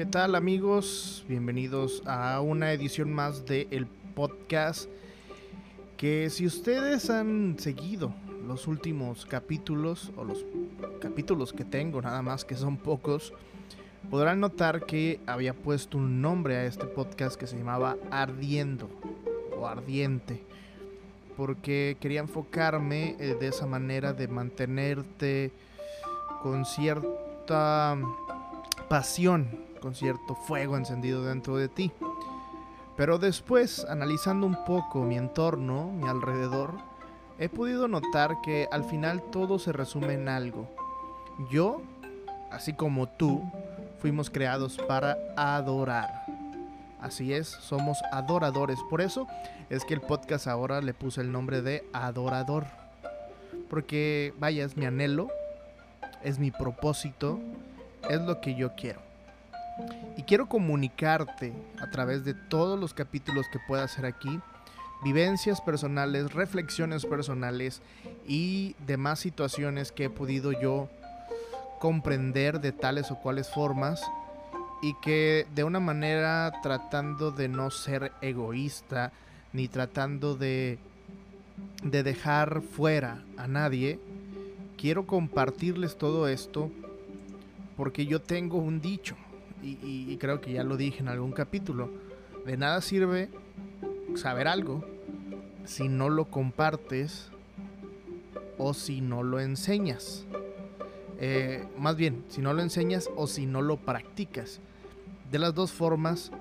¿Qué 0.00 0.06
tal 0.06 0.34
amigos? 0.34 1.26
Bienvenidos 1.28 2.02
a 2.06 2.40
una 2.40 2.72
edición 2.72 3.12
más 3.12 3.44
de 3.44 3.86
podcast 4.14 4.88
que 5.98 6.30
si 6.30 6.46
ustedes 6.46 7.10
han 7.10 7.58
seguido 7.58 8.14
los 8.46 8.66
últimos 8.66 9.26
capítulos 9.26 10.10
o 10.16 10.24
los 10.24 10.42
capítulos 11.02 11.52
que 11.52 11.66
tengo 11.66 12.00
nada 12.00 12.22
más 12.22 12.46
que 12.46 12.56
son 12.56 12.78
pocos 12.78 13.34
podrán 14.10 14.40
notar 14.40 14.86
que 14.86 15.20
había 15.26 15.52
puesto 15.52 15.98
un 15.98 16.22
nombre 16.22 16.56
a 16.56 16.64
este 16.64 16.86
podcast 16.86 17.38
que 17.38 17.46
se 17.46 17.58
llamaba 17.58 17.98
Ardiendo 18.10 18.88
o 19.54 19.66
Ardiente 19.66 20.42
porque 21.36 21.98
quería 22.00 22.20
enfocarme 22.20 23.16
eh, 23.20 23.36
de 23.38 23.48
esa 23.48 23.66
manera 23.66 24.14
de 24.14 24.28
mantenerte 24.28 25.52
con 26.42 26.64
cierta 26.64 27.98
pasión 28.88 29.68
con 29.80 29.94
cierto 29.94 30.34
fuego 30.34 30.76
encendido 30.76 31.24
dentro 31.24 31.56
de 31.56 31.68
ti. 31.68 31.92
Pero 32.96 33.18
después, 33.18 33.84
analizando 33.88 34.46
un 34.46 34.64
poco 34.64 35.02
mi 35.02 35.16
entorno, 35.16 35.90
mi 35.90 36.08
alrededor, 36.08 36.74
he 37.38 37.48
podido 37.48 37.88
notar 37.88 38.42
que 38.42 38.68
al 38.70 38.84
final 38.84 39.22
todo 39.32 39.58
se 39.58 39.72
resume 39.72 40.14
en 40.14 40.28
algo. 40.28 40.68
Yo, 41.50 41.80
así 42.50 42.74
como 42.74 43.08
tú, 43.08 43.42
fuimos 44.00 44.28
creados 44.28 44.76
para 44.86 45.16
adorar. 45.36 46.24
Así 47.00 47.32
es, 47.32 47.48
somos 47.48 47.98
adoradores. 48.12 48.78
Por 48.90 49.00
eso 49.00 49.26
es 49.70 49.84
que 49.84 49.94
el 49.94 50.02
podcast 50.02 50.46
ahora 50.46 50.82
le 50.82 50.92
puse 50.92 51.22
el 51.22 51.32
nombre 51.32 51.62
de 51.62 51.82
Adorador. 51.94 52.66
Porque, 53.70 54.34
vaya, 54.38 54.64
es 54.64 54.76
mi 54.76 54.84
anhelo, 54.84 55.28
es 56.22 56.38
mi 56.38 56.50
propósito, 56.50 57.40
es 58.10 58.20
lo 58.20 58.40
que 58.40 58.54
yo 58.54 58.74
quiero. 58.74 59.09
Y 60.16 60.22
quiero 60.22 60.46
comunicarte 60.46 61.52
a 61.80 61.90
través 61.90 62.24
de 62.24 62.34
todos 62.34 62.78
los 62.78 62.94
capítulos 62.94 63.46
que 63.50 63.58
pueda 63.66 63.84
hacer 63.84 64.06
aquí, 64.06 64.40
vivencias 65.02 65.60
personales, 65.60 66.32
reflexiones 66.32 67.06
personales 67.06 67.80
y 68.26 68.74
demás 68.86 69.18
situaciones 69.20 69.92
que 69.92 70.04
he 70.04 70.10
podido 70.10 70.52
yo 70.52 70.88
comprender 71.78 72.60
de 72.60 72.72
tales 72.72 73.10
o 73.10 73.16
cuales 73.16 73.48
formas 73.48 74.02
y 74.82 74.94
que 75.00 75.46
de 75.54 75.64
una 75.64 75.80
manera 75.80 76.52
tratando 76.62 77.30
de 77.30 77.48
no 77.48 77.70
ser 77.70 78.12
egoísta 78.20 79.12
ni 79.52 79.68
tratando 79.68 80.36
de, 80.36 80.78
de 81.82 82.02
dejar 82.02 82.60
fuera 82.60 83.22
a 83.36 83.48
nadie, 83.48 83.98
quiero 84.76 85.06
compartirles 85.06 85.96
todo 85.96 86.28
esto 86.28 86.70
porque 87.76 88.04
yo 88.04 88.20
tengo 88.20 88.58
un 88.58 88.80
dicho 88.80 89.16
y, 89.62 90.16
creo 90.18 90.40
que 90.40 90.52
ya 90.52 90.64
lo 90.64 90.76
dije 90.76 91.00
en 91.00 91.08
algún 91.08 91.32
capítulo, 91.32 91.90
de 92.46 92.56
nada 92.56 92.80
sirve 92.80 93.28
saber 94.16 94.48
algo 94.48 94.84
si 95.64 95.88
no 95.88 96.08
lo 96.08 96.26
compartes 96.26 97.30
o 98.58 98.74
si 98.74 99.00
no 99.00 99.22
lo 99.22 99.40
enseñas. 99.40 100.26
Eh, 101.18 101.66
más 101.78 101.96
bien, 101.96 102.24
si 102.28 102.40
no 102.40 102.54
lo 102.54 102.62
enseñas 102.62 103.10
o 103.16 103.26
si 103.26 103.46
no 103.46 103.62
lo 103.62 103.76
practicas. 103.76 104.60
De 105.30 105.38
las 105.38 105.54
dos 105.54 105.70
formas 105.70 106.32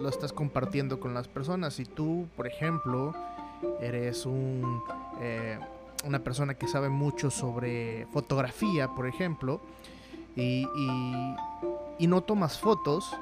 lo 0.00 0.08
estás 0.08 0.32
compartiendo 0.32 1.00
con 1.00 1.14
las 1.14 1.28
personas. 1.28 1.74
Si 1.74 1.84
tú, 1.84 2.26
por 2.36 2.46
ejemplo, 2.46 3.14
eres 3.80 4.26
un, 4.26 4.82
eh, 5.20 5.58
una 6.04 6.18
persona 6.20 6.54
que 6.54 6.68
sabe 6.68 6.88
mucho 6.88 7.30
sobre 7.30 8.06
fotografía, 8.12 8.88
por 8.88 9.06
ejemplo, 9.06 9.60
y, 10.34 10.66
y 10.76 11.36
no 12.06 12.20
tomas 12.22 12.58
fotos, 12.58 13.16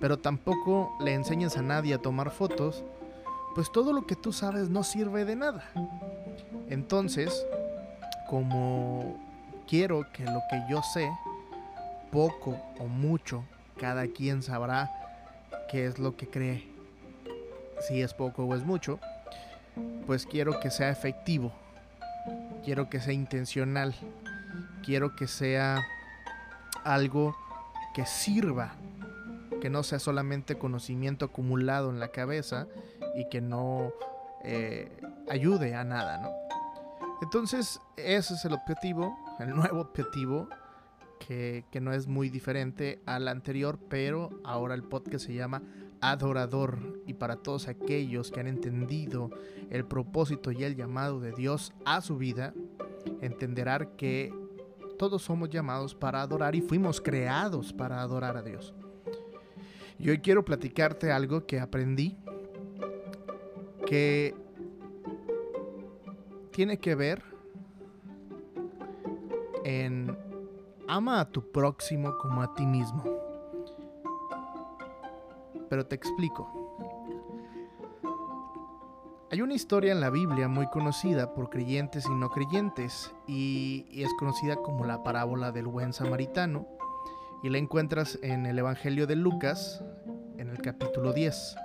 pero 0.00 0.18
tampoco 0.18 0.96
le 1.00 1.14
enseñas 1.14 1.56
a 1.56 1.62
nadie 1.62 1.94
a 1.94 2.02
tomar 2.02 2.30
fotos, 2.30 2.82
pues 3.54 3.70
todo 3.70 3.92
lo 3.92 4.06
que 4.06 4.16
tú 4.16 4.32
sabes 4.32 4.68
no 4.68 4.82
sirve 4.82 5.24
de 5.24 5.36
nada. 5.36 5.64
Entonces, 6.68 7.46
como 8.28 9.18
quiero 9.68 10.06
que 10.12 10.24
lo 10.24 10.40
que 10.50 10.62
yo 10.68 10.82
sé, 10.82 11.10
poco 12.10 12.56
o 12.78 12.86
mucho, 12.86 13.44
cada 13.78 14.06
quien 14.06 14.42
sabrá 14.42 14.90
qué 15.70 15.86
es 15.86 15.98
lo 15.98 16.16
que 16.16 16.28
cree, 16.28 16.68
si 17.80 18.02
es 18.02 18.14
poco 18.14 18.44
o 18.44 18.54
es 18.54 18.64
mucho, 18.64 18.98
pues 20.06 20.26
quiero 20.26 20.60
que 20.60 20.70
sea 20.70 20.90
efectivo, 20.90 21.52
quiero 22.64 22.88
que 22.88 23.00
sea 23.00 23.12
intencional, 23.12 23.94
quiero 24.84 25.16
que 25.16 25.26
sea 25.26 25.84
algo 26.84 27.36
que 27.94 28.04
sirva, 28.04 28.74
que 29.60 29.70
no 29.70 29.82
sea 29.82 29.98
solamente 29.98 30.58
conocimiento 30.58 31.24
acumulado 31.24 31.90
en 31.90 32.00
la 32.00 32.08
cabeza 32.08 32.66
y 33.14 33.28
que 33.28 33.40
no 33.40 33.92
eh, 34.44 34.90
ayude 35.30 35.74
a 35.74 35.84
nada, 35.84 36.18
¿no? 36.18 36.30
Entonces, 37.22 37.80
ese 37.96 38.34
es 38.34 38.44
el 38.44 38.52
objetivo, 38.52 39.16
el 39.38 39.54
nuevo 39.54 39.80
objetivo, 39.80 40.48
que, 41.18 41.64
que, 41.70 41.80
no 41.80 41.92
es 41.92 42.06
muy 42.06 42.28
diferente 42.28 43.00
al 43.06 43.28
anterior, 43.28 43.78
pero 43.88 44.28
ahora 44.44 44.74
el 44.74 44.82
podcast 44.82 45.24
se 45.24 45.32
llama 45.32 45.62
Adorador. 46.02 47.00
Y 47.06 47.14
para 47.14 47.36
todos 47.36 47.68
aquellos 47.68 48.30
que 48.30 48.40
han 48.40 48.48
entendido 48.48 49.30
el 49.70 49.86
propósito 49.86 50.52
y 50.52 50.64
el 50.64 50.76
llamado 50.76 51.20
de 51.20 51.32
Dios 51.32 51.72
a 51.86 52.02
su 52.02 52.18
vida, 52.18 52.52
entenderán 53.22 53.88
que 53.96 54.34
todos 54.98 55.22
somos 55.22 55.50
llamados 55.50 55.94
para 55.94 56.22
adorar 56.22 56.54
y 56.54 56.60
fuimos 56.60 57.00
creados 57.00 57.72
para 57.72 58.00
adorar 58.00 58.36
a 58.36 58.42
Dios. 58.42 58.74
Y 59.98 60.10
hoy 60.10 60.18
quiero 60.18 60.44
platicarte 60.44 61.12
algo 61.12 61.46
que 61.46 61.60
aprendí 61.60 62.16
que 63.86 64.34
tiene 66.50 66.78
que 66.78 66.94
ver 66.94 67.22
en 69.64 70.16
ama 70.88 71.20
a 71.20 71.30
tu 71.30 71.50
próximo 71.50 72.16
como 72.18 72.42
a 72.42 72.54
ti 72.54 72.66
mismo. 72.66 73.02
Pero 75.68 75.86
te 75.86 75.94
explico. 75.94 76.48
Hay 79.34 79.42
una 79.42 79.54
historia 79.54 79.90
en 79.90 80.00
la 80.00 80.10
Biblia 80.10 80.46
muy 80.46 80.68
conocida 80.68 81.34
por 81.34 81.50
creyentes 81.50 82.06
y 82.06 82.14
no 82.14 82.30
creyentes 82.30 83.10
y, 83.26 83.84
es 83.92 84.08
conocida 84.16 84.54
como 84.54 84.84
la 84.84 85.02
parábola 85.02 85.50
del 85.50 85.66
buen 85.66 85.92
samaritano 85.92 86.68
y 87.42 87.48
la 87.48 87.58
encuentras 87.58 88.16
en 88.22 88.46
el 88.46 88.56
Evangelio 88.60 89.08
de 89.08 89.16
Lucas 89.16 89.82
en 90.38 90.50
el 90.50 90.58
capítulo 90.58 91.12
10. 91.12 91.56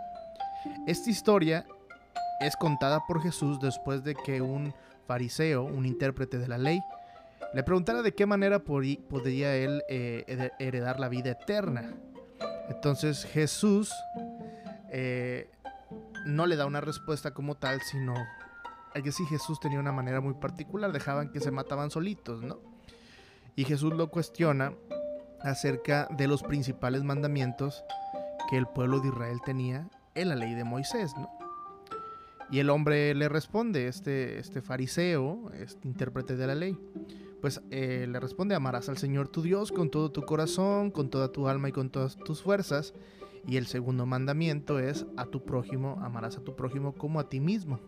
Esta 0.88 1.10
historia 1.12 1.68
es 2.40 2.56
contada 2.56 3.06
por 3.06 3.22
Jesús 3.22 3.60
después 3.60 4.04
de 4.04 4.16
que 4.16 4.42
un 4.42 4.74
fariseo, 5.06 5.64
un 5.64 5.86
intérprete 5.86 6.40
de 6.40 6.48
la 6.48 6.58
ley, 6.58 6.82
le 7.54 7.62
preguntara 7.62 8.02
de 8.02 8.16
qué 8.16 8.26
manera 8.26 8.58
podría 8.64 9.56
él 9.56 9.84
eh, 9.90 10.50
heredar 10.58 11.00
la 11.00 11.08
vida 11.08 11.30
eterna. 11.40 11.94
Entonces 12.68 13.26
Jesús 13.26 13.94
eh, 14.92 15.52
no 16.26 16.46
le 16.46 16.56
da 16.56 16.66
una 16.66 16.82
respuesta 16.82 17.34
como 17.34 17.56
tal, 17.56 17.82
sino 17.82 18.14
que 19.02 19.12
sí 19.12 19.26
Jesús 19.26 19.60
tenía 19.60 19.80
una 19.80 19.92
manera 19.92 20.22
muy 20.22 20.34
particular, 20.34 20.92
dejaban 20.92 21.32
que 21.32 21.40
se 21.40 21.52
mataban 21.52 21.92
solitos, 21.92 22.42
¿no? 22.44 22.60
Y 23.56 23.66
Jesús 23.66 23.94
lo 23.94 24.10
cuestiona 24.10 24.74
acerca 25.42 26.08
de 26.12 26.28
los 26.28 26.44
principales 26.44 27.04
mandamientos 27.04 27.84
que 28.50 28.58
el 28.58 28.68
pueblo 28.68 29.00
de 29.00 29.10
Israel 29.10 29.40
tenía 29.46 29.90
en 30.16 30.30
la 30.30 30.36
ley 30.36 30.54
de 30.54 30.64
Moisés, 30.64 31.14
¿no? 31.18 31.30
Y 32.52 32.60
el 32.60 32.70
hombre 32.70 33.14
le 33.14 33.30
responde, 33.30 33.88
este, 33.88 34.40
este 34.40 34.62
fariseo, 34.62 35.52
este 35.54 35.88
intérprete 35.88 36.36
de 36.36 36.48
la 36.48 36.56
ley, 36.56 36.78
pues 37.42 37.62
eh, 37.72 38.06
le 38.10 38.20
responde, 38.20 38.56
amarás 38.56 38.90
al 38.90 38.98
Señor 38.98 39.28
tu 39.28 39.42
Dios 39.42 39.72
con 39.72 39.90
todo 39.90 40.12
tu 40.12 40.24
corazón, 40.24 40.92
con 40.92 41.10
toda 41.10 41.32
tu 41.32 41.48
alma 41.48 41.70
y 41.70 41.72
con 41.72 41.90
todas 41.90 42.18
tus 42.18 42.42
fuerzas, 42.42 42.94
y 43.48 43.58
el 43.58 43.68
segundo 43.68 44.06
mandamiento 44.06 44.80
es 44.80 45.06
a 45.18 45.26
tu 45.26 45.44
prójimo, 45.44 45.98
amarás 46.02 46.38
a 46.38 46.44
tu 46.44 46.56
prójimo 46.56 46.94
como 46.94 47.20
a 47.20 47.30
ti 47.30 47.40
mismo. 47.40 47.80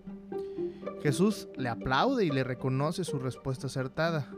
Jesús 1.04 1.48
le 1.56 1.70
aplaude 1.70 2.26
y 2.26 2.30
le 2.30 2.44
reconoce 2.44 3.04
su 3.04 3.20
respuesta 3.20 3.68
acertada. 3.68 4.30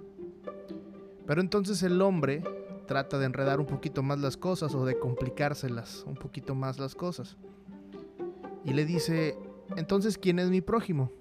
Pero 1.26 1.42
entonces 1.42 1.84
el 1.84 2.02
hombre 2.02 2.44
trata 2.88 3.18
de 3.18 3.26
enredar 3.26 3.60
un 3.60 3.66
poquito 3.66 4.04
más 4.04 4.20
las 4.20 4.38
cosas 4.38 4.74
o 4.76 4.86
de 4.86 5.00
complicárselas 5.00 6.04
un 6.06 6.16
poquito 6.16 6.56
más 6.56 6.80
las 6.80 6.96
cosas. 6.96 7.38
Y 8.66 8.74
le 8.74 8.86
dice, 8.86 9.38
entonces, 9.76 10.18
¿quién 10.18 10.40
es 10.40 10.50
mi 10.50 10.62
prójimo? 10.62 11.12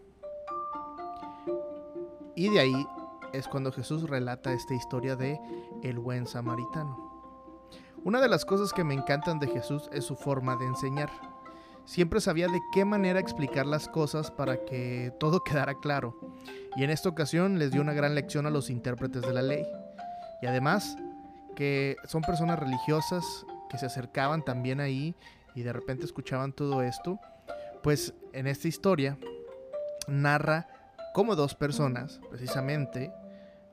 Y 2.34 2.49
de 2.49 2.61
ahí 2.61 2.87
es 3.32 3.49
cuando 3.49 3.73
Jesús 3.73 4.08
relata 4.08 4.52
esta 4.52 4.75
historia 4.75 5.17
de 5.17 5.40
el 5.82 5.99
buen 5.99 6.26
samaritano. 6.26 7.12
Una 8.05 8.20
de 8.20 8.29
las 8.29 8.44
cosas 8.44 8.73
que 8.73 8.84
me 8.84 8.94
encantan 8.94 9.38
de 9.38 9.46
Jesús 9.46 9.88
es 9.93 10.05
su 10.05 10.17
forma 10.17 10.56
de 10.56 10.67
enseñar. 10.67 11.11
Siempre 11.84 12.20
sabía 12.20 12.49
de 12.49 12.61
qué 12.73 12.84
manera 12.84 13.20
explicar 13.20 13.67
las 13.67 13.88
cosas 13.88 14.31
para 14.31 14.64
que 14.64 15.12
todo 15.20 15.40
quedara 15.44 15.75
claro. 15.75 16.19
Y 16.76 16.84
en 16.84 16.90
esta 16.90 17.08
ocasión 17.08 17.58
les 17.58 17.70
dio 17.70 17.81
una 17.81 17.93
gran 17.93 18.14
lección 18.14 18.46
a 18.46 18.50
los 18.50 18.70
intérpretes 18.70 19.23
de 19.23 19.32
la 19.32 19.43
ley. 19.43 19.67
Y 20.40 20.46
además 20.46 20.96
que 21.55 21.96
son 22.06 22.23
personas 22.23 22.58
religiosas 22.58 23.25
que 23.69 23.79
se 23.79 23.87
acercaban 23.87 24.44
también 24.44 24.81
ahí 24.81 25.14
y 25.55 25.62
de 25.62 25.73
repente 25.73 26.05
escuchaban 26.05 26.52
todo 26.52 26.82
esto, 26.82 27.19
pues 27.82 28.14
en 28.32 28.46
esta 28.46 28.69
historia 28.69 29.19
narra 30.08 30.67
cómo 31.14 31.37
dos 31.37 31.55
personas, 31.55 32.20
precisamente 32.31 33.12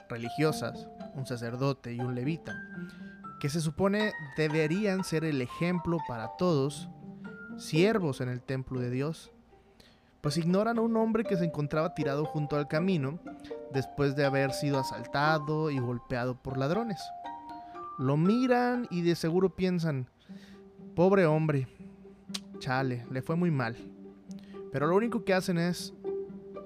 religiosas, 0.09 0.87
un 1.15 1.25
sacerdote 1.25 1.93
y 1.93 1.99
un 1.99 2.15
levita, 2.15 2.59
que 3.39 3.49
se 3.49 3.61
supone 3.61 4.11
deberían 4.35 5.03
ser 5.03 5.23
el 5.23 5.41
ejemplo 5.41 5.97
para 6.07 6.35
todos, 6.37 6.89
siervos 7.57 8.21
en 8.21 8.29
el 8.29 8.41
templo 8.41 8.79
de 8.79 8.89
Dios, 8.89 9.31
pues 10.21 10.37
ignoran 10.37 10.77
a 10.77 10.81
un 10.81 10.97
hombre 10.97 11.23
que 11.23 11.37
se 11.37 11.45
encontraba 11.45 11.93
tirado 11.93 12.25
junto 12.25 12.57
al 12.57 12.67
camino 12.67 13.19
después 13.73 14.15
de 14.15 14.25
haber 14.25 14.51
sido 14.51 14.79
asaltado 14.79 15.69
y 15.71 15.79
golpeado 15.79 16.35
por 16.35 16.57
ladrones. 16.57 17.01
Lo 17.97 18.17
miran 18.17 18.87
y 18.89 19.01
de 19.01 19.15
seguro 19.15 19.55
piensan, 19.55 20.07
pobre 20.95 21.25
hombre, 21.25 21.67
chale, 22.59 23.05
le 23.11 23.21
fue 23.21 23.35
muy 23.35 23.51
mal. 23.51 23.77
Pero 24.71 24.87
lo 24.87 24.95
único 24.95 25.23
que 25.23 25.33
hacen 25.33 25.57
es 25.57 25.93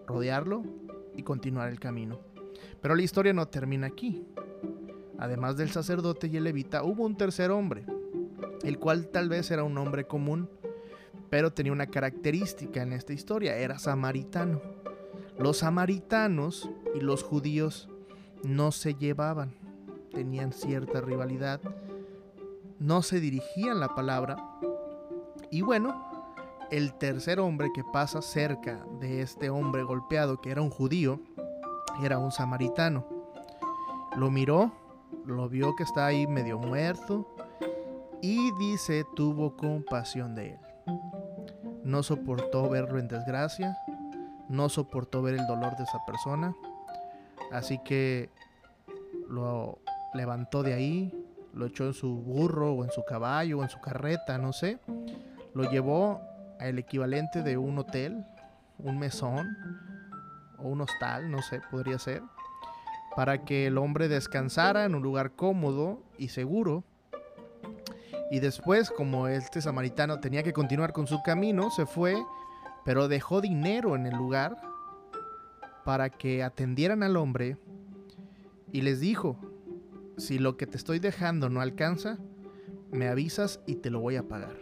rodearlo 0.08 0.64
y 1.16 1.24
continuar 1.24 1.70
el 1.70 1.80
camino. 1.80 2.20
Pero 2.84 2.94
la 2.94 3.02
historia 3.02 3.34
no 3.34 3.48
termina 3.48 3.88
aquí. 3.88 4.24
Además 5.18 5.58
del 5.58 5.72
sacerdote 5.72 6.28
y 6.28 6.38
el 6.38 6.44
levita, 6.44 6.84
hubo 6.84 7.04
un 7.04 7.18
tercer 7.18 7.50
hombre, 7.50 7.84
el 8.62 8.78
cual 8.78 9.08
tal 9.08 9.30
vez 9.30 9.50
era 9.50 9.64
un 9.64 9.76
hombre 9.80 10.06
común, 10.06 10.48
pero 11.32 11.52
tenía 11.52 11.72
una 11.72 11.88
característica 11.88 12.84
en 12.84 12.94
esta 12.94 13.14
historia, 13.14 13.58
era 13.58 13.80
samaritano. 13.80 14.62
Los 15.40 15.58
samaritanos 15.58 16.70
y 16.94 17.00
los 17.00 17.24
judíos 17.24 17.90
no 18.44 18.72
se 18.72 18.94
llevaban 18.94 19.64
tenían 20.14 20.54
cierta 20.54 21.02
rivalidad, 21.02 21.60
no 22.80 23.02
se 23.02 23.20
dirigían 23.20 23.80
la 23.80 23.96
palabra. 23.96 24.38
Y 25.52 25.62
bueno, 25.62 26.30
el 26.72 26.94
tercer 26.94 27.40
hombre 27.40 27.72
que 27.74 27.84
pasa 27.84 28.22
cerca 28.22 28.86
de 29.00 29.22
este 29.22 29.50
hombre 29.50 29.84
golpeado, 29.84 30.40
que 30.40 30.52
era 30.52 30.62
un 30.62 30.70
judío, 30.70 31.20
era 32.02 32.18
un 32.18 32.32
samaritano. 32.32 33.06
Lo 34.16 34.30
miró, 34.30 34.72
lo 35.26 35.50
vio 35.50 35.76
que 35.76 35.84
está 35.84 36.06
ahí 36.06 36.28
medio 36.28 36.60
muerto 36.60 37.28
y 38.22 38.52
dice 38.58 39.06
tuvo 39.16 39.56
compasión 39.56 40.36
de 40.36 40.52
él. 40.52 40.60
No 41.84 42.04
soportó 42.04 42.70
verlo 42.70 43.00
en 43.00 43.08
desgracia, 43.08 43.78
no 44.50 44.70
soportó 44.70 45.22
ver 45.22 45.36
el 45.36 45.48
dolor 45.48 45.76
de 45.76 45.84
esa 45.84 46.00
persona, 46.06 46.56
así 47.52 47.80
que 47.80 48.30
lo 49.28 49.80
levantó 50.14 50.64
de 50.64 50.74
ahí, 50.74 51.26
lo 51.54 51.66
echó 51.66 51.86
en 51.86 51.94
su 51.94 52.16
burro 52.16 52.74
o 52.74 52.84
en 52.84 52.92
su 52.92 53.04
caballo 53.04 53.60
o 53.60 53.64
en 53.64 53.70
su 53.70 53.80
carreta, 53.82 54.38
no 54.38 54.54
sé. 54.54 54.80
Lo 55.54 55.70
llevó 55.70 56.22
al 56.60 56.80
equivalente 56.80 57.44
de 57.44 57.58
un 57.58 57.78
hotel, 57.78 58.26
un 58.80 58.98
mesón 58.98 59.48
o 60.64 60.68
un 60.70 60.82
hostal, 60.82 61.30
no 61.30 61.42
sé, 61.42 61.62
podría 61.70 62.00
ser, 62.00 62.24
para 63.16 63.46
que 63.46 63.68
el 63.68 63.78
hombre 63.78 64.08
descansara 64.08 64.86
en 64.86 64.96
un 64.96 65.04
lugar 65.04 65.34
cómodo 65.34 66.02
y 66.18 66.30
seguro. 66.30 66.84
Y 68.32 68.40
después, 68.40 68.90
como 68.90 69.28
este 69.28 69.62
samaritano 69.62 70.20
tenía 70.20 70.42
que 70.42 70.54
continuar 70.54 70.94
con 70.94 71.06
su 71.06 71.22
camino, 71.22 71.70
se 71.70 71.86
fue, 71.86 72.16
pero 72.84 73.08
dejó 73.08 73.42
dinero 73.42 73.96
en 73.96 74.08
el 74.08 74.16
lugar 74.16 74.58
para 75.84 76.10
que 76.10 76.44
atendieran 76.44 77.04
al 77.04 77.18
hombre 77.18 77.58
y 78.72 78.82
les 78.82 79.00
dijo, 79.00 79.38
si 80.18 80.40
lo 80.40 80.58
que 80.58 80.66
te 80.66 80.78
estoy 80.78 81.00
dejando 81.00 81.50
no 81.50 81.62
alcanza, 81.62 82.18
me 82.92 83.08
avisas 83.08 83.60
y 83.68 83.76
te 83.76 83.90
lo 83.90 84.00
voy 84.00 84.16
a 84.16 84.28
pagar. 84.28 84.58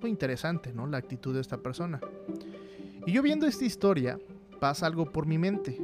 Muy 0.00 0.10
interesante, 0.10 0.72
¿no? 0.72 0.86
La 0.86 0.98
actitud 0.98 1.34
de 1.34 1.40
esta 1.40 1.58
persona. 1.58 2.00
Y 3.06 3.12
yo 3.12 3.22
viendo 3.22 3.46
esta 3.46 3.64
historia, 3.64 4.18
pasa 4.64 4.86
algo 4.86 5.12
por 5.12 5.26
mi 5.26 5.36
mente. 5.36 5.78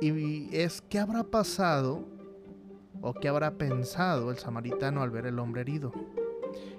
Y 0.00 0.56
es, 0.56 0.80
¿qué 0.80 1.00
habrá 1.00 1.24
pasado 1.24 2.04
o 3.00 3.14
qué 3.14 3.26
habrá 3.26 3.54
pensado 3.58 4.30
el 4.30 4.38
samaritano 4.38 5.02
al 5.02 5.10
ver 5.10 5.26
el 5.26 5.40
hombre 5.40 5.62
herido? 5.62 5.90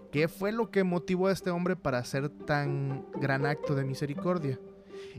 ¿Qué 0.10 0.30
fue 0.30 0.54
lo 0.54 0.72
que 0.72 0.86
motivó 0.86 1.28
a 1.28 1.34
este 1.34 1.50
hombre 1.50 1.76
para 1.76 1.98
hacer 1.98 2.30
tan 2.30 3.06
gran 3.20 3.46
acto 3.46 3.76
de 3.76 3.84
misericordia? 3.84 4.58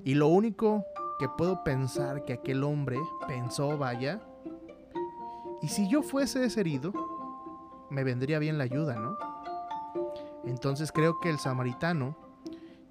Y 0.03 0.15
lo 0.15 0.29
único 0.29 0.83
que 1.19 1.29
puedo 1.29 1.63
pensar 1.63 2.25
que 2.25 2.33
aquel 2.33 2.65
hombre 2.65 2.97
pensó, 3.29 3.77
vaya, 3.77 4.23
y 5.61 5.69
si 5.69 5.91
yo 5.91 6.03
fuese 6.03 6.43
ese 6.47 6.61
herido, 6.61 6.95
me 7.91 8.03
vendría 8.03 8.39
bien 8.39 8.57
la 8.57 8.65
ayuda, 8.65 8.95
¿no? 8.95 9.15
Entonces 10.47 10.91
creo 10.91 11.21
que 11.21 11.29
el 11.29 11.39
samaritano 11.39 12.22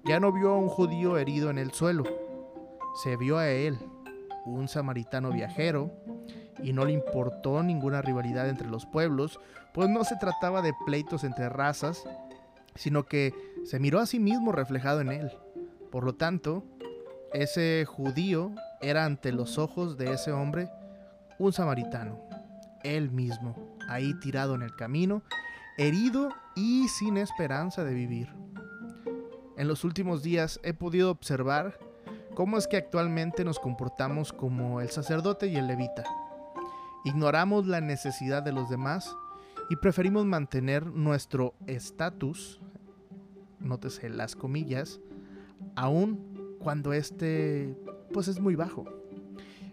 ya 0.04 0.20
no 0.20 0.32
vio 0.32 0.50
a 0.50 0.58
un 0.58 0.68
judío 0.68 1.16
herido 1.18 1.50
en 1.50 1.58
el 1.58 1.72
suelo, 1.72 2.04
se 3.02 3.16
vio 3.16 3.38
a 3.38 3.48
él, 3.48 3.78
un 4.44 4.68
samaritano 4.68 5.30
viajero, 5.30 5.90
y 6.62 6.72
no 6.72 6.84
le 6.84 6.92
importó 6.92 7.62
ninguna 7.62 8.02
rivalidad 8.02 8.48
entre 8.48 8.68
los 8.68 8.86
pueblos, 8.86 9.40
pues 9.72 9.88
no 9.88 10.04
se 10.04 10.16
trataba 10.16 10.62
de 10.62 10.72
pleitos 10.86 11.24
entre 11.24 11.48
razas, 11.48 12.04
sino 12.74 13.04
que 13.04 13.34
se 13.64 13.78
miró 13.78 14.00
a 14.00 14.06
sí 14.06 14.18
mismo 14.18 14.52
reflejado 14.52 15.00
en 15.00 15.10
él. 15.12 15.32
Por 15.90 16.04
lo 16.04 16.14
tanto, 16.14 16.64
ese 17.32 17.84
judío 17.86 18.52
era 18.80 19.04
ante 19.04 19.32
los 19.32 19.58
ojos 19.58 19.96
de 19.96 20.12
ese 20.12 20.32
hombre 20.32 20.70
un 21.38 21.52
samaritano, 21.52 22.20
él 22.82 23.10
mismo, 23.10 23.76
ahí 23.88 24.12
tirado 24.20 24.54
en 24.54 24.62
el 24.62 24.74
camino, 24.76 25.22
herido 25.78 26.30
y 26.54 26.88
sin 26.88 27.16
esperanza 27.16 27.84
de 27.84 27.94
vivir. 27.94 28.28
En 29.56 29.68
los 29.68 29.84
últimos 29.84 30.22
días 30.22 30.60
he 30.62 30.72
podido 30.72 31.10
observar 31.10 31.78
cómo 32.34 32.56
es 32.56 32.66
que 32.66 32.78
actualmente 32.78 33.44
nos 33.44 33.58
comportamos 33.58 34.32
como 34.32 34.80
el 34.80 34.88
sacerdote 34.90 35.46
y 35.48 35.56
el 35.56 35.66
levita. 35.66 36.04
Ignoramos 37.04 37.66
la 37.66 37.80
necesidad 37.80 38.42
de 38.42 38.52
los 38.52 38.70
demás 38.70 39.14
y 39.68 39.76
preferimos 39.76 40.24
mantener 40.24 40.86
nuestro 40.86 41.54
estatus, 41.66 42.60
nótese 43.60 44.08
las 44.08 44.36
comillas, 44.36 45.00
aún 45.76 46.56
cuando 46.58 46.92
este 46.92 47.76
pues 48.12 48.28
es 48.28 48.40
muy 48.40 48.56
bajo. 48.56 48.84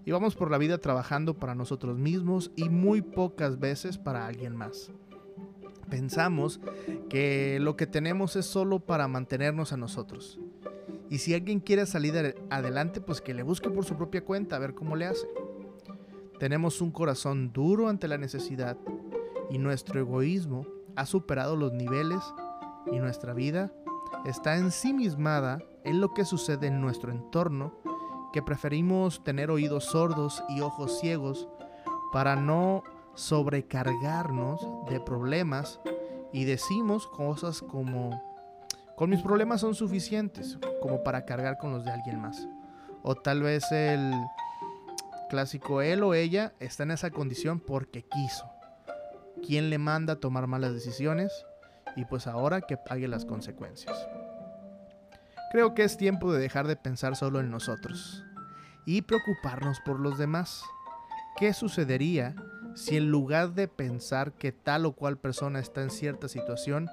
Y 0.05 0.11
vamos 0.11 0.35
por 0.35 0.51
la 0.51 0.57
vida 0.57 0.79
trabajando 0.79 1.37
para 1.37 1.55
nosotros 1.55 1.97
mismos 1.97 2.51
y 2.55 2.69
muy 2.69 3.01
pocas 3.01 3.59
veces 3.59 3.97
para 3.97 4.25
alguien 4.25 4.55
más. 4.55 4.91
Pensamos 5.89 6.59
que 7.09 7.57
lo 7.59 7.75
que 7.75 7.87
tenemos 7.87 8.35
es 8.35 8.45
solo 8.45 8.79
para 8.79 9.07
mantenernos 9.07 9.73
a 9.73 9.77
nosotros. 9.77 10.39
Y 11.09 11.17
si 11.17 11.33
alguien 11.33 11.59
quiere 11.59 11.85
salir 11.85 12.35
adelante, 12.49 13.01
pues 13.01 13.21
que 13.21 13.33
le 13.33 13.43
busque 13.43 13.69
por 13.69 13.85
su 13.85 13.95
propia 13.95 14.23
cuenta 14.23 14.55
a 14.55 14.59
ver 14.59 14.75
cómo 14.75 14.95
le 14.95 15.05
hace. 15.05 15.27
Tenemos 16.39 16.81
un 16.81 16.91
corazón 16.91 17.51
duro 17.51 17.89
ante 17.89 18.07
la 18.07 18.17
necesidad 18.17 18.77
y 19.49 19.57
nuestro 19.57 19.99
egoísmo 19.99 20.65
ha 20.95 21.05
superado 21.05 21.55
los 21.55 21.73
niveles 21.73 22.21
y 22.91 22.99
nuestra 22.99 23.33
vida 23.33 23.73
está 24.25 24.57
ensimismada 24.57 25.59
en 25.83 25.99
lo 25.99 26.13
que 26.13 26.25
sucede 26.25 26.67
en 26.67 26.81
nuestro 26.81 27.11
entorno, 27.11 27.73
que 28.31 28.41
preferimos 28.41 29.23
tener 29.23 29.49
oídos 29.49 29.85
sordos 29.85 30.43
y 30.49 30.61
ojos 30.61 30.99
ciegos 30.99 31.47
para 32.11 32.35
no 32.35 32.83
sobrecargarnos 33.19 34.65
de 34.89 35.01
problemas 35.01 35.81
y 36.31 36.45
decimos 36.45 37.05
cosas 37.05 37.61
como, 37.61 38.23
con 38.95 39.09
mis 39.09 39.21
problemas 39.21 39.59
son 39.59 39.75
suficientes 39.75 40.57
como 40.81 41.03
para 41.03 41.25
cargar 41.25 41.57
con 41.57 41.73
los 41.73 41.83
de 41.83 41.91
alguien 41.91 42.21
más. 42.21 42.47
O 43.03 43.15
tal 43.15 43.43
vez 43.43 43.69
el 43.71 44.13
clásico 45.29 45.81
él 45.81 46.01
o 46.03 46.13
ella 46.13 46.53
está 46.59 46.83
en 46.83 46.91
esa 46.91 47.11
condición 47.11 47.59
porque 47.59 48.03
quiso. 48.03 48.49
¿Quién 49.45 49.69
le 49.69 49.77
manda 49.77 50.13
a 50.13 50.19
tomar 50.19 50.47
malas 50.47 50.73
decisiones? 50.73 51.45
Y 51.97 52.05
pues 52.05 52.25
ahora 52.25 52.61
que 52.61 52.77
pague 52.77 53.09
las 53.09 53.25
consecuencias. 53.25 53.97
Creo 55.51 55.73
que 55.73 55.83
es 55.83 55.97
tiempo 55.97 56.31
de 56.31 56.39
dejar 56.39 56.67
de 56.67 56.77
pensar 56.77 57.17
solo 57.17 57.41
en 57.41 57.51
nosotros 57.51 58.23
y 58.85 59.01
preocuparnos 59.01 59.79
por 59.81 59.99
los 59.99 60.17
demás. 60.17 60.63
¿Qué 61.37 61.53
sucedería 61.53 62.35
si 62.79 62.95
en 62.95 63.11
lugar 63.11 63.55
de 63.55 63.67
pensar 63.67 64.31
que 64.31 64.53
tal 64.53 64.85
o 64.85 64.93
cual 64.93 65.17
persona 65.17 65.59
está 65.59 65.81
en 65.81 65.89
cierta 65.89 66.29
situación, 66.29 66.87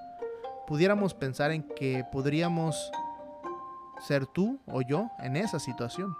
pudiéramos 0.66 1.14
pensar 1.14 1.52
en 1.52 1.62
que 1.62 2.04
podríamos 2.10 2.90
ser 4.04 4.26
tú 4.26 4.58
o 4.66 4.82
yo 4.82 5.12
en 5.20 5.36
esa 5.36 5.60
situación? 5.60 6.16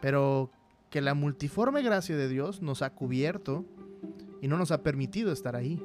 Pero 0.00 0.50
que 0.88 1.02
la 1.02 1.12
multiforme 1.12 1.82
gracia 1.82 2.16
de 2.16 2.28
Dios 2.28 2.62
nos 2.62 2.80
ha 2.80 2.94
cubierto 2.94 3.66
y 4.40 4.48
no 4.48 4.56
nos 4.56 4.70
ha 4.70 4.82
permitido 4.82 5.32
estar 5.32 5.54
ahí. 5.54 5.84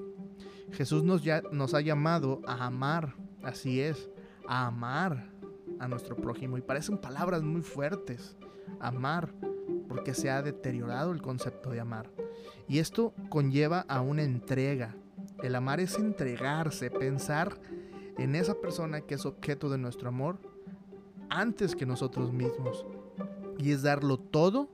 Jesús 0.71 1.03
nos, 1.03 1.23
ya, 1.23 1.41
nos 1.51 1.73
ha 1.73 1.81
llamado 1.81 2.41
a 2.47 2.65
amar, 2.65 3.15
así 3.43 3.81
es, 3.81 4.09
a 4.47 4.67
amar 4.67 5.29
a 5.77 5.89
nuestro 5.89 6.15
prójimo. 6.15 6.57
Y 6.57 6.61
parecen 6.61 6.97
palabras 6.99 7.43
muy 7.43 7.61
fuertes. 7.61 8.37
Amar. 8.79 9.33
porque 9.87 10.13
se 10.13 10.29
ha 10.29 10.41
deteriorado 10.41 11.11
el 11.11 11.21
concepto 11.21 11.69
de 11.69 11.79
amar. 11.79 12.09
Y 12.67 12.79
esto 12.79 13.13
conlleva 13.29 13.85
a 13.87 14.01
una 14.01 14.23
entrega. 14.23 14.95
El 15.43 15.55
amar 15.55 15.79
es 15.79 15.97
entregarse, 15.97 16.89
pensar 16.89 17.59
en 18.17 18.35
esa 18.35 18.55
persona 18.55 19.01
que 19.01 19.15
es 19.15 19.25
objeto 19.25 19.69
de 19.69 19.77
nuestro 19.77 20.09
amor 20.09 20.37
antes 21.29 21.75
que 21.75 21.85
nosotros 21.85 22.31
mismos. 22.31 22.85
Y 23.57 23.71
es 23.71 23.83
darlo 23.83 24.17
todo 24.17 24.69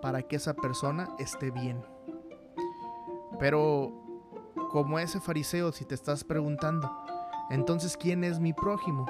para 0.00 0.22
que 0.22 0.36
esa 0.36 0.54
persona 0.54 1.08
esté 1.18 1.50
bien. 1.50 1.82
Pero 3.38 3.92
como 4.70 4.98
ese 4.98 5.20
fariseo, 5.20 5.72
si 5.72 5.84
te 5.84 5.94
estás 5.94 6.24
preguntando, 6.24 6.90
entonces 7.50 7.96
¿quién 7.96 8.24
es 8.24 8.40
mi 8.40 8.52
prójimo? 8.52 9.06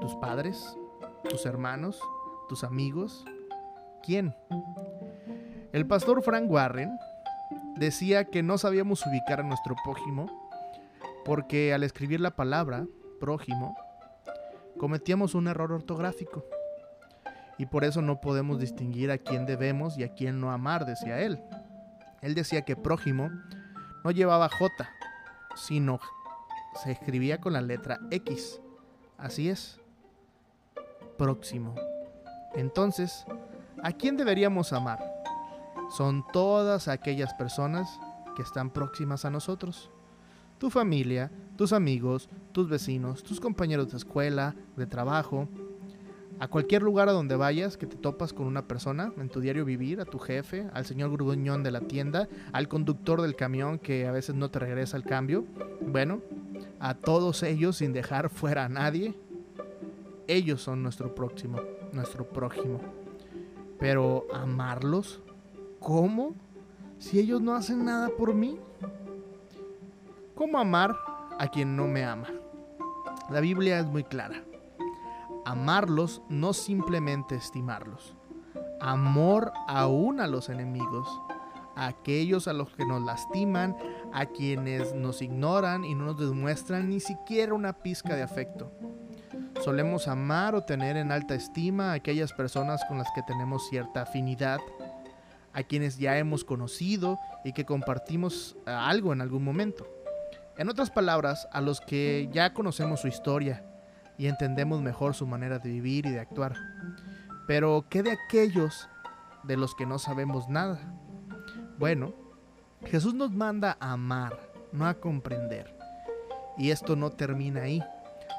¿Tus 0.00 0.14
padres? 0.16 0.76
¿Tus 1.28 1.46
hermanos? 1.46 2.00
¿Tus 2.48 2.64
amigos? 2.64 3.24
¿Quién? 4.04 4.34
El 5.72 5.86
pastor 5.86 6.22
Frank 6.22 6.50
Warren 6.50 6.98
decía 7.76 8.26
que 8.26 8.42
no 8.42 8.58
sabíamos 8.58 9.06
ubicar 9.06 9.40
a 9.40 9.44
nuestro 9.44 9.74
prójimo 9.82 10.26
porque 11.24 11.72
al 11.72 11.82
escribir 11.82 12.20
la 12.20 12.36
palabra 12.36 12.86
prójimo 13.18 13.74
cometíamos 14.78 15.34
un 15.34 15.48
error 15.48 15.72
ortográfico 15.72 16.44
y 17.56 17.64
por 17.64 17.84
eso 17.84 18.02
no 18.02 18.20
podemos 18.20 18.58
distinguir 18.58 19.10
a 19.10 19.16
quién 19.16 19.46
debemos 19.46 19.96
y 19.96 20.04
a 20.04 20.12
quién 20.12 20.38
no 20.38 20.50
amar, 20.50 20.84
decía 20.84 21.20
él. 21.20 21.40
Él 22.20 22.34
decía 22.34 22.62
que 22.62 22.76
prójimo 22.76 23.30
no 24.04 24.10
llevaba 24.10 24.50
J, 24.50 24.90
sino 25.56 25.98
se 26.82 26.92
escribía 26.92 27.40
con 27.40 27.54
la 27.54 27.62
letra 27.62 28.00
X. 28.10 28.60
Así 29.16 29.48
es. 29.48 29.80
Próximo. 31.16 31.74
Entonces, 32.54 33.24
¿a 33.84 33.92
quién 33.92 34.16
deberíamos 34.16 34.72
amar? 34.72 34.98
Son 35.90 36.24
todas 36.32 36.88
aquellas 36.88 37.34
personas 37.34 38.00
que 38.34 38.40
están 38.40 38.70
próximas 38.70 39.26
a 39.26 39.30
nosotros. 39.30 39.90
Tu 40.58 40.70
familia, 40.70 41.30
tus 41.56 41.74
amigos, 41.74 42.30
tus 42.52 42.66
vecinos, 42.68 43.22
tus 43.22 43.40
compañeros 43.40 43.90
de 43.90 43.98
escuela, 43.98 44.56
de 44.76 44.86
trabajo, 44.86 45.48
a 46.40 46.48
cualquier 46.48 46.82
lugar 46.82 47.10
a 47.10 47.12
donde 47.12 47.36
vayas 47.36 47.76
que 47.76 47.86
te 47.86 47.96
topas 47.96 48.32
con 48.32 48.46
una 48.46 48.66
persona, 48.66 49.12
en 49.18 49.28
tu 49.28 49.40
diario 49.40 49.66
vivir, 49.66 50.00
a 50.00 50.06
tu 50.06 50.18
jefe, 50.18 50.66
al 50.72 50.86
señor 50.86 51.10
gruñón 51.12 51.62
de 51.62 51.70
la 51.70 51.82
tienda, 51.82 52.26
al 52.52 52.68
conductor 52.68 53.20
del 53.20 53.36
camión 53.36 53.78
que 53.78 54.06
a 54.06 54.12
veces 54.12 54.34
no 54.34 54.50
te 54.50 54.60
regresa 54.60 54.96
el 54.96 55.04
cambio, 55.04 55.44
bueno, 55.82 56.22
a 56.80 56.94
todos 56.94 57.42
ellos 57.42 57.76
sin 57.76 57.92
dejar 57.92 58.30
fuera 58.30 58.64
a 58.64 58.68
nadie, 58.70 59.14
ellos 60.26 60.62
son 60.62 60.82
nuestro 60.82 61.14
próximo, 61.14 61.60
nuestro 61.92 62.26
prójimo. 62.26 62.80
Pero 63.84 64.24
amarlos, 64.32 65.20
¿cómo? 65.78 66.34
Si 66.98 67.18
ellos 67.18 67.42
no 67.42 67.54
hacen 67.54 67.84
nada 67.84 68.08
por 68.16 68.32
mí. 68.32 68.58
¿Cómo 70.34 70.56
amar 70.56 70.96
a 71.38 71.48
quien 71.48 71.76
no 71.76 71.86
me 71.86 72.02
ama? 72.02 72.28
La 73.28 73.40
Biblia 73.40 73.78
es 73.78 73.84
muy 73.84 74.02
clara 74.02 74.42
amarlos, 75.44 76.22
no 76.30 76.54
simplemente 76.54 77.34
estimarlos. 77.34 78.16
Amor 78.80 79.52
aún 79.68 80.18
a 80.18 80.28
los 80.28 80.48
enemigos, 80.48 81.06
a 81.76 81.88
aquellos 81.88 82.48
a 82.48 82.54
los 82.54 82.70
que 82.70 82.86
nos 82.86 83.02
lastiman, 83.02 83.76
a 84.14 84.24
quienes 84.24 84.94
nos 84.94 85.20
ignoran 85.20 85.84
y 85.84 85.94
no 85.94 86.06
nos 86.06 86.18
demuestran 86.18 86.88
ni 86.88 87.00
siquiera 87.00 87.52
una 87.52 87.74
pizca 87.74 88.16
de 88.16 88.22
afecto. 88.22 88.72
Solemos 89.64 90.08
amar 90.08 90.54
o 90.54 90.64
tener 90.64 90.98
en 90.98 91.10
alta 91.10 91.34
estima 91.34 91.92
a 91.92 91.94
aquellas 91.94 92.34
personas 92.34 92.84
con 92.84 92.98
las 92.98 93.10
que 93.14 93.22
tenemos 93.22 93.66
cierta 93.70 94.02
afinidad, 94.02 94.58
a 95.54 95.62
quienes 95.62 95.96
ya 95.96 96.18
hemos 96.18 96.44
conocido 96.44 97.18
y 97.44 97.54
que 97.54 97.64
compartimos 97.64 98.58
eh, 98.66 98.70
algo 98.70 99.14
en 99.14 99.22
algún 99.22 99.42
momento. 99.42 99.88
En 100.58 100.68
otras 100.68 100.90
palabras, 100.90 101.48
a 101.50 101.62
los 101.62 101.80
que 101.80 102.28
ya 102.30 102.52
conocemos 102.52 103.00
su 103.00 103.08
historia, 103.08 103.64
y 104.18 104.26
entendemos 104.26 104.82
mejor 104.82 105.14
su 105.14 105.26
manera 105.26 105.58
de 105.58 105.70
vivir 105.70 106.04
y 106.04 106.10
de 106.10 106.20
actuar. 106.20 106.56
Pero, 107.46 107.86
¿qué 107.88 108.02
de 108.02 108.12
aquellos 108.12 108.90
de 109.44 109.56
los 109.56 109.74
que 109.74 109.86
no 109.86 109.98
sabemos 109.98 110.46
nada? 110.46 110.78
Bueno, 111.78 112.12
Jesús 112.84 113.14
nos 113.14 113.32
manda 113.32 113.78
a 113.80 113.92
amar, 113.92 114.38
no 114.72 114.86
a 114.86 114.92
comprender. 114.92 115.74
Y 116.58 116.70
esto 116.70 116.96
no 116.96 117.08
termina 117.10 117.62
ahí. 117.62 117.82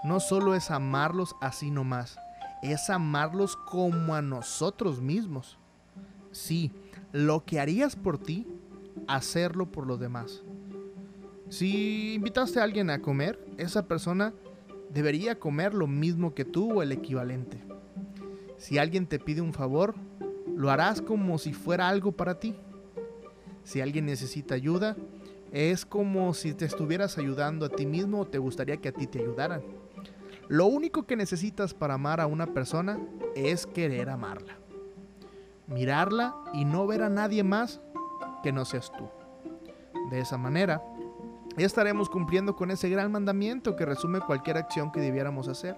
No 0.06 0.20
solo 0.20 0.54
es 0.54 0.70
amarlos 0.70 1.36
así 1.42 1.72
nomás, 1.72 2.20
es 2.62 2.92
amarlos 2.92 3.56
como 3.56 4.14
a 4.14 4.22
nosotros 4.22 5.02
mismos. 5.02 5.58
Sí, 6.32 6.72
lo 7.12 7.44
que 7.44 7.60
harías 7.60 7.96
por 7.96 8.20
ti, 8.20 8.46
hacerlo 9.08 9.72
por 9.72 9.88
los 9.88 10.00
demás. 10.00 10.44
Si 11.50 12.14
invitaste 12.14 12.60
a 12.60 12.64
alguien 12.66 12.92
a 12.92 13.02
comer, 13.02 13.44
esa 13.58 13.88
persona 13.88 14.32
debería 14.94 15.40
comer 15.40 15.74
lo 15.74 15.88
mismo 15.88 16.36
que 16.36 16.46
tú 16.46 16.72
o 16.72 16.84
el 16.84 16.92
equivalente. 16.92 17.64
Si 18.58 18.78
alguien 18.78 19.08
te 19.08 19.18
pide 19.18 19.42
un 19.42 19.54
favor, 19.54 19.96
lo 20.56 20.70
harás 20.70 21.02
como 21.02 21.40
si 21.40 21.52
fuera 21.52 21.90
algo 21.90 22.12
para 22.12 22.40
ti. 22.40 22.56
Si 23.64 23.82
alguien 23.82 24.06
necesita 24.06 24.54
ayuda, 24.54 24.96
es 25.52 25.84
como 25.84 26.36
si 26.36 26.54
te 26.54 26.66
estuvieras 26.66 27.18
ayudando 27.18 27.66
a 27.66 27.70
ti 27.70 27.88
mismo 27.88 28.20
o 28.20 28.28
te 28.28 28.38
gustaría 28.38 28.78
que 28.78 28.90
a 28.90 28.94
ti 28.94 29.08
te 29.08 29.20
ayudaran. 29.20 29.64
Lo 30.48 30.68
único 30.68 31.04
que 31.08 31.16
necesitas 31.16 31.74
para 31.74 31.96
amar 31.96 32.22
a 32.22 32.28
una 32.28 32.48
persona 32.48 33.00
es 33.36 33.66
querer 33.66 34.10
amarla. 34.10 34.58
Mirarla 35.68 36.36
y 36.54 36.66
no 36.66 36.86
ver 36.86 37.02
a 37.02 37.10
nadie 37.10 37.44
más 37.44 37.82
que 38.44 38.52
no 38.52 38.64
seas 38.66 38.92
tú. 38.92 39.10
De 40.12 40.20
esa 40.20 40.38
manera, 40.38 40.84
estaremos 41.58 42.10
cumpliendo 42.10 42.56
con 42.56 42.70
ese 42.70 42.90
gran 42.90 43.12
mandamiento 43.12 43.76
que 43.76 43.86
resume 43.86 44.20
cualquier 44.20 44.58
acción 44.58 44.92
que 44.92 45.00
debiéramos 45.00 45.48
hacer. 45.48 45.76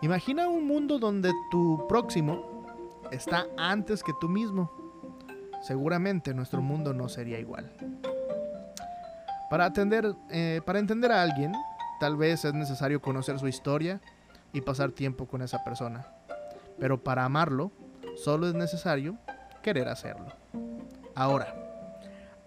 Imagina 0.00 0.48
un 0.48 0.66
mundo 0.66 0.98
donde 0.98 1.32
tu 1.50 1.86
próximo 1.88 2.66
está 3.12 3.46
antes 3.56 4.02
que 4.02 4.12
tú 4.20 4.28
mismo. 4.28 4.72
Seguramente 5.62 6.34
nuestro 6.34 6.62
mundo 6.62 6.92
no 6.92 7.08
sería 7.08 7.38
igual. 7.38 7.72
Para, 9.50 9.66
atender, 9.66 10.14
eh, 10.30 10.60
para 10.64 10.78
entender 10.78 11.10
a 11.12 11.22
alguien, 11.22 11.52
tal 12.00 12.16
vez 12.16 12.44
es 12.44 12.54
necesario 12.54 13.00
conocer 13.00 13.38
su 13.38 13.48
historia 13.48 14.00
y 14.52 14.60
pasar 14.60 14.92
tiempo 14.92 15.26
con 15.26 15.42
esa 15.42 15.62
persona. 15.64 16.06
Pero 16.78 17.02
para 17.02 17.24
amarlo, 17.24 17.72
solo 18.16 18.48
es 18.48 18.54
necesario 18.54 19.16
querer 19.62 19.88
hacerlo. 19.88 20.26
Ahora, 21.14 21.54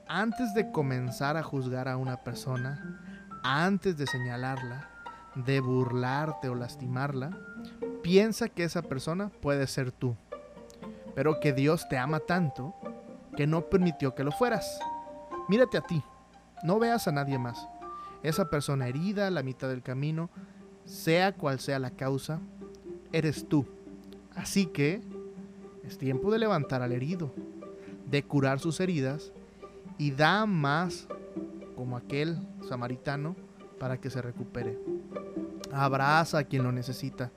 antes 0.07 0.53
de 0.53 0.71
comenzar 0.71 1.37
a 1.37 1.43
juzgar 1.43 1.87
a 1.87 1.97
una 1.97 2.17
persona, 2.23 2.99
antes 3.43 3.97
de 3.97 4.07
señalarla, 4.07 4.89
de 5.35 5.59
burlarte 5.59 6.49
o 6.49 6.55
lastimarla, 6.55 7.31
piensa 8.03 8.49
que 8.49 8.63
esa 8.63 8.81
persona 8.81 9.29
puede 9.29 9.67
ser 9.67 9.91
tú, 9.91 10.15
pero 11.15 11.39
que 11.39 11.53
Dios 11.53 11.87
te 11.87 11.97
ama 11.97 12.19
tanto 12.19 12.75
que 13.35 13.47
no 13.47 13.69
permitió 13.69 14.13
que 14.13 14.23
lo 14.23 14.31
fueras. 14.31 14.79
Mírate 15.47 15.77
a 15.77 15.81
ti, 15.81 16.03
no 16.63 16.79
veas 16.79 17.07
a 17.07 17.11
nadie 17.11 17.37
más. 17.37 17.67
Esa 18.23 18.49
persona 18.49 18.87
herida 18.87 19.27
a 19.27 19.31
la 19.31 19.43
mitad 19.43 19.67
del 19.69 19.81
camino, 19.81 20.29
sea 20.85 21.33
cual 21.33 21.59
sea 21.59 21.79
la 21.79 21.91
causa, 21.91 22.39
eres 23.11 23.47
tú. 23.47 23.65
Así 24.35 24.67
que 24.67 25.01
es 25.83 25.97
tiempo 25.97 26.31
de 26.31 26.39
levantar 26.39 26.81
al 26.81 26.91
herido, 26.91 27.33
de 28.09 28.23
curar 28.23 28.59
sus 28.59 28.79
heridas 28.79 29.31
y 29.97 30.11
da 30.11 30.45
más 30.45 31.07
como 31.75 31.97
aquel 31.97 32.37
samaritano 32.67 33.35
para 33.79 33.99
que 33.99 34.09
se 34.09 34.21
recupere. 34.21 34.77
Abraza 35.71 36.39
a 36.39 36.43
quien 36.43 36.63
lo 36.63 36.71
necesita. 36.71 37.31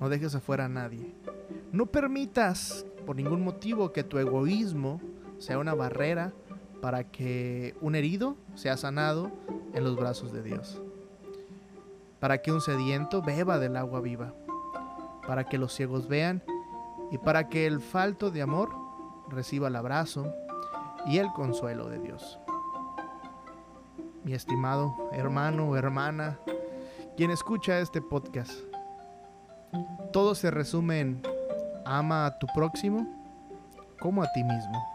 No 0.00 0.08
dejes 0.08 0.34
afuera 0.34 0.64
a 0.64 0.68
nadie. 0.68 1.14
No 1.72 1.86
permitas 1.86 2.84
por 3.06 3.16
ningún 3.16 3.44
motivo 3.44 3.92
que 3.92 4.02
tu 4.02 4.18
egoísmo 4.18 5.00
sea 5.38 5.58
una 5.58 5.74
barrera 5.74 6.32
para 6.80 7.04
que 7.04 7.74
un 7.80 7.94
herido 7.94 8.36
sea 8.54 8.76
sanado 8.76 9.30
en 9.74 9.84
los 9.84 9.96
brazos 9.96 10.32
de 10.32 10.42
Dios. 10.42 10.80
Para 12.20 12.38
que 12.38 12.52
un 12.52 12.60
sediento 12.60 13.20
beba 13.20 13.58
del 13.58 13.76
agua 13.76 14.00
viva. 14.00 14.32
Para 15.26 15.44
que 15.44 15.58
los 15.58 15.74
ciegos 15.74 16.08
vean 16.08 16.42
y 17.10 17.18
para 17.18 17.48
que 17.48 17.66
el 17.66 17.80
falto 17.80 18.30
de 18.30 18.42
amor 18.42 18.70
reciba 19.28 19.68
el 19.68 19.76
abrazo, 19.76 20.32
y 21.06 21.18
el 21.18 21.32
consuelo 21.32 21.88
de 21.88 21.98
Dios. 21.98 22.38
Mi 24.24 24.32
estimado 24.32 25.10
hermano 25.12 25.68
o 25.68 25.76
hermana, 25.76 26.38
quien 27.16 27.30
escucha 27.30 27.78
este 27.80 28.00
podcast, 28.00 28.52
todo 30.12 30.34
se 30.34 30.50
resume 30.50 31.00
en 31.00 31.22
ama 31.84 32.26
a 32.26 32.38
tu 32.38 32.46
próximo 32.54 33.06
como 34.00 34.22
a 34.22 34.32
ti 34.32 34.42
mismo. 34.42 34.93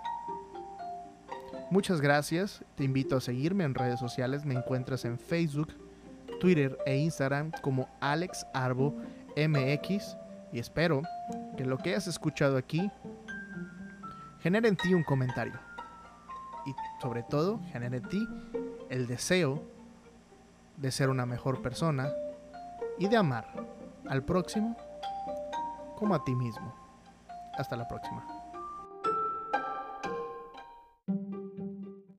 Muchas 1.72 2.02
gracias, 2.02 2.64
te 2.76 2.84
invito 2.84 3.18
a 3.18 3.22
seguirme 3.22 3.64
en 3.64 3.76
redes 3.76 4.00
sociales, 4.00 4.44
me 4.44 4.56
encuentras 4.56 5.06
en 5.06 5.20
Facebook, 5.20 5.72
Twitter 6.40 6.78
e 6.88 6.98
Instagram 6.98 7.52
como 7.62 7.88
Alex 8.02 8.48
Arbo 8.56 8.96
MX 9.38 10.18
y 10.52 10.58
espero 10.58 11.04
que 11.58 11.66
lo 11.66 11.78
que 11.78 11.96
has 11.96 12.08
escuchado 12.08 12.58
aquí 12.58 12.90
genere 14.42 14.68
en 14.68 14.78
ti 14.78 14.94
un 14.96 15.04
comentario. 15.04 15.60
Y 16.66 16.74
sobre 17.02 17.24
todo, 17.24 17.60
genere 17.72 17.98
en 17.98 18.10
ti 18.10 18.28
el 18.90 19.06
deseo 19.06 19.64
de 20.78 20.92
ser 20.92 21.10
una 21.10 21.26
mejor 21.26 21.62
persona 21.62 22.10
y 22.98 23.08
de 23.08 23.18
amar 23.18 23.46
al 24.08 24.24
próximo 24.24 24.76
como 25.98 26.16
a 26.16 26.24
ti 26.24 26.34
mismo. 26.34 26.74
Hasta 27.58 27.76
la 27.76 27.88
próxima. 27.88 28.39